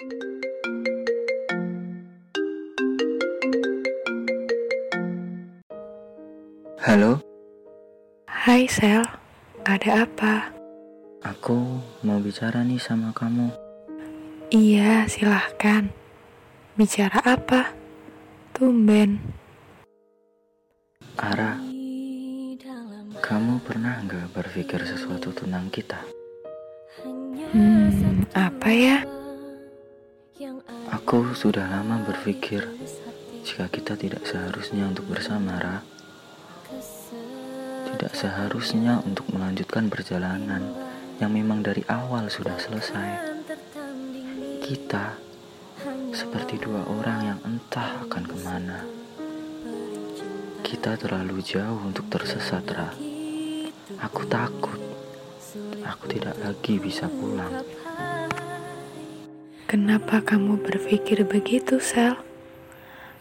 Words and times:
Halo, 0.00 0.08
Hai 8.24 8.64
Sel, 8.64 9.04
ada 9.68 10.08
apa? 10.08 10.48
aku 11.20 11.84
mau 12.00 12.16
bicara 12.16 12.64
nih 12.64 12.80
sama 12.80 13.12
kamu. 13.12 13.52
Iya, 14.48 15.04
silahkan. 15.04 15.92
Bicara 16.80 17.20
apa? 17.20 17.76
Tumben. 18.56 19.20
Ara, 21.20 21.60
kamu 23.20 23.60
pernah 23.68 24.00
nggak 24.08 24.32
berpikir 24.32 24.80
sesuatu 24.80 25.28
tentang 25.36 25.68
kita? 25.68 26.00
Hmm, 27.52 28.24
apa 28.32 28.72
ya? 28.72 29.19
Aku 30.88 31.36
sudah 31.36 31.68
lama 31.68 32.00
berpikir 32.00 32.64
jika 33.44 33.68
kita 33.68 33.92
tidak 33.92 34.24
seharusnya 34.24 34.88
untuk 34.88 35.04
bersama, 35.12 35.60
Ra. 35.60 35.84
Tidak 37.84 38.08
seharusnya 38.16 39.04
untuk 39.04 39.28
melanjutkan 39.36 39.92
perjalanan 39.92 40.64
yang 41.20 41.28
memang 41.36 41.60
dari 41.60 41.84
awal 41.92 42.32
sudah 42.32 42.56
selesai. 42.56 43.36
Kita 44.64 45.12
seperti 46.16 46.56
dua 46.56 46.88
orang 46.88 47.36
yang 47.36 47.40
entah 47.44 48.00
akan 48.08 48.24
ke 48.24 48.36
mana. 48.40 48.80
Kita 50.64 50.96
terlalu 50.96 51.44
jauh 51.44 51.84
untuk 51.84 52.08
tersesat, 52.08 52.64
Ra. 52.64 52.88
Aku 54.08 54.24
takut. 54.24 54.80
Aku 55.84 56.08
tidak 56.08 56.40
lagi 56.40 56.80
bisa 56.80 57.12
pulang. 57.12 57.60
Kenapa 59.70 60.18
kamu 60.18 60.66
berpikir 60.66 61.22
begitu, 61.22 61.78
Sel? 61.78 62.18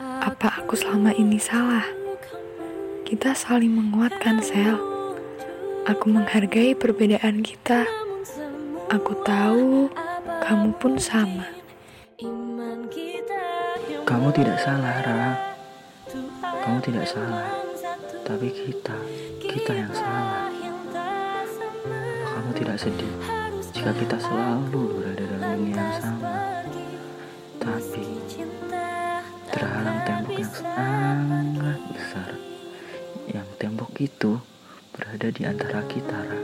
Apa 0.01 0.57
aku 0.57 0.73
selama 0.73 1.13
ini 1.13 1.37
salah? 1.37 1.85
Kita 3.05 3.37
saling 3.37 3.69
menguatkan, 3.69 4.41
Sel. 4.41 4.73
Aku 5.85 6.09
menghargai 6.09 6.73
perbedaan 6.73 7.45
kita. 7.45 7.85
Aku 8.89 9.13
tahu 9.21 9.93
kamu 10.41 10.73
pun 10.81 10.97
sama. 10.97 11.45
Kamu 14.09 14.33
tidak 14.33 14.57
salah, 14.57 15.05
Ra. 15.05 15.53
Kamu 16.65 16.81
tidak 16.81 17.05
salah. 17.05 17.45
Tapi 18.25 18.49
kita, 18.49 18.97
kita 19.37 19.85
yang 19.85 19.93
salah. 19.93 20.49
Kamu 22.25 22.49
tidak 22.57 22.81
sedih 22.81 23.48
jika 23.79 23.95
kita 23.95 24.19
selalu 24.19 24.91
berada 24.91 25.23
dalam 25.23 25.51
dunia 25.55 25.79
yang 25.79 25.93
sama? 26.03 26.35
Tapi 27.63 28.03
terhalang 29.55 29.99
tembok 30.03 30.35
yang 30.35 30.51
sangat 30.51 31.79
besar. 31.95 32.31
Yang 33.31 33.47
tembok 33.55 33.91
itu 34.03 34.31
berada 34.91 35.27
di 35.31 35.41
antara 35.47 35.79
kita, 35.87 36.11
Ra. 36.11 36.39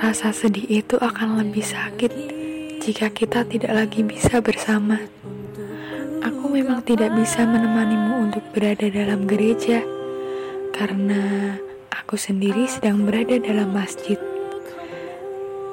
Rasa 0.00 0.32
sedih 0.32 0.64
itu 0.72 0.96
akan 0.96 1.44
lebih 1.44 1.60
sakit 1.60 2.12
jika 2.80 3.12
kita 3.12 3.44
tidak 3.44 3.76
lagi 3.76 4.00
bisa 4.00 4.40
bersama. 4.40 4.96
Aku 6.24 6.48
memang 6.48 6.80
tidak 6.80 7.12
bisa 7.12 7.44
menemanimu 7.44 8.32
untuk 8.32 8.44
berada 8.56 8.88
dalam 8.88 9.28
gereja 9.28 9.84
karena 10.72 11.52
aku 11.92 12.16
sendiri 12.16 12.64
sedang 12.72 13.04
berada 13.04 13.36
dalam 13.36 13.68
masjid. 13.76 14.16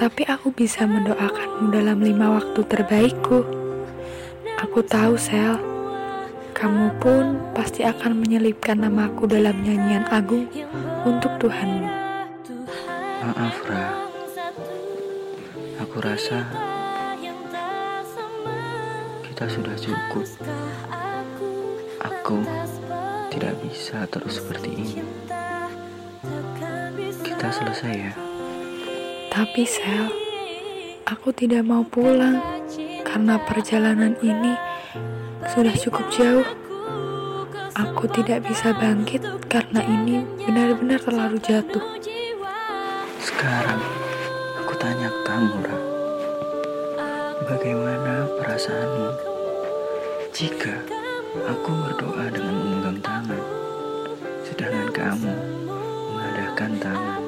Tapi 0.02 0.26
aku 0.26 0.50
bisa 0.50 0.90
mendoakanmu 0.90 1.70
dalam 1.70 2.02
lima 2.02 2.34
waktu 2.34 2.66
terbaikku. 2.66 3.46
Aku 4.58 4.82
tahu, 4.82 5.14
Sel, 5.14 5.62
kamu 6.58 6.98
pun 6.98 7.38
pasti 7.54 7.86
akan 7.86 8.18
menyelipkan 8.18 8.82
namaku 8.82 9.30
dalam 9.30 9.62
nyanyian 9.62 10.10
agung 10.10 10.50
untuk 11.06 11.38
Tuhanmu. 11.38 11.86
Maaf, 13.30 13.62
Ra. 13.70 13.94
Aku 15.86 16.02
rasa 16.02 16.50
kita 19.22 19.46
sudah 19.54 19.78
cukup. 19.78 20.26
Aku 22.02 22.42
tidak 23.30 23.54
bisa 23.62 24.10
terus 24.10 24.42
seperti 24.42 24.70
ini. 24.82 25.06
Kita 27.22 27.54
selesai 27.54 27.94
ya. 27.94 28.31
Tapi 29.32 29.64
Sel, 29.64 30.12
aku 31.08 31.32
tidak 31.32 31.64
mau 31.64 31.88
pulang 31.88 32.44
karena 33.08 33.40
perjalanan 33.40 34.12
ini 34.20 34.60
sudah 35.48 35.72
cukup 35.72 36.04
jauh. 36.12 36.44
Aku 37.80 38.12
tidak 38.12 38.44
bisa 38.44 38.76
bangkit 38.76 39.24
karena 39.48 39.88
ini 39.88 40.28
benar-benar 40.44 41.00
terlalu 41.00 41.40
jatuh. 41.40 41.80
Sekarang 43.24 43.80
aku 44.60 44.76
tanya 44.76 45.08
kamu, 45.24 45.64
Ra. 45.64 45.80
Bagaimana 47.48 48.28
perasaanmu 48.36 49.10
jika 50.36 50.76
aku 51.48 51.72
berdoa 51.72 52.28
dengan 52.36 52.56
memegang 52.60 53.00
tangan, 53.00 53.44
sedangkan 54.44 54.92
kamu 54.92 55.34
mengadakan 56.20 56.72
tangan? 56.84 57.22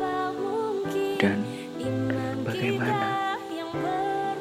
Dan 1.15 1.52
bagaimana 2.63 3.35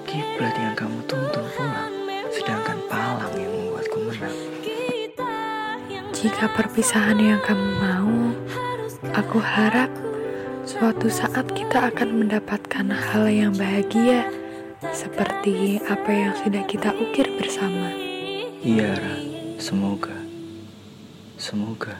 kiblat 0.07 0.55
yang 0.55 0.79
kamu 0.79 1.03
tuntun 1.11 1.43
pulang, 1.59 1.91
sedangkan 2.31 2.79
palang 2.87 3.35
yang 3.35 3.51
membuatku 3.51 3.99
menang? 3.99 4.39
Jika 6.15 6.47
perpisahan 6.55 7.19
yang 7.19 7.43
kamu 7.43 7.67
mau, 7.83 8.15
aku 9.11 9.43
harap 9.43 9.91
suatu 10.63 11.11
saat 11.11 11.51
kita 11.51 11.91
akan 11.91 12.23
mendapatkan 12.23 12.87
hal 12.95 13.27
yang 13.27 13.51
bahagia 13.59 14.31
seperti 14.95 15.83
apa 15.91 16.11
yang 16.15 16.35
sudah 16.39 16.63
kita 16.71 16.95
ukir 16.95 17.27
bersama. 17.35 17.91
Iya, 18.63 19.03
Ra. 19.03 19.15
Semoga, 19.59 20.15
semoga 21.43 21.99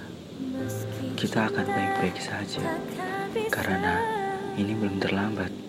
kita 1.19 1.51
akan 1.51 1.67
baik-baik 1.67 2.15
saja. 2.23 2.63
Karena 3.51 3.99
ini 4.55 4.71
belum 4.79 5.03
terlambat. 5.03 5.62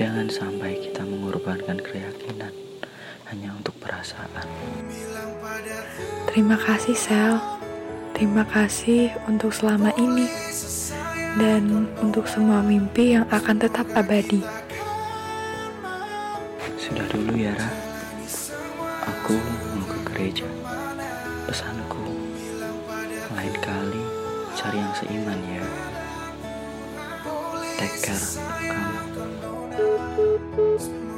Jangan 0.00 0.32
sampai 0.32 0.80
kita 0.80 1.04
mengorbankan 1.04 1.76
keyakinan 1.76 2.48
hanya 3.28 3.52
untuk 3.52 3.76
perasaan. 3.84 4.48
Terima 6.24 6.56
kasih 6.56 6.96
Sel. 6.96 7.36
Terima 8.16 8.48
kasih 8.48 9.12
untuk 9.28 9.52
selama 9.52 9.92
ini 10.00 10.24
dan 11.36 11.84
untuk 12.00 12.24
semua 12.24 12.64
mimpi 12.64 13.12
yang 13.12 13.28
akan 13.28 13.60
tetap 13.60 13.84
abadi. 13.92 14.40
Sudah 16.80 17.04
dulu 17.12 17.36
ya, 17.36 17.52
Ra. 17.52 17.68
Aku 19.04 19.36
mau 19.76 19.84
ke 19.84 19.98
gereja. 20.16 20.48
Pesanku, 21.44 22.08
lain 23.36 23.54
kali 23.60 24.04
cari 24.56 24.80
yang 24.80 24.94
seiman 24.96 25.40
ya. 25.44 25.64
Take 27.76 28.00
care, 28.00 28.24
kamu. 28.64 29.59
Spirit. 29.72 31.09